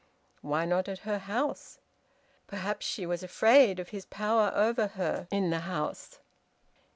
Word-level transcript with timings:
Why 0.41 0.65
not 0.65 0.89
at 0.89 0.97
her 1.05 1.19
house? 1.19 1.79
Perhaps 2.47 2.87
she 2.87 3.05
was 3.05 3.21
afraid 3.21 3.77
of 3.77 3.89
his 3.89 4.07
power 4.07 4.51
over 4.55 4.87
her 4.97 5.27
in 5.29 5.51
the 5.51 5.59
house. 5.59 6.17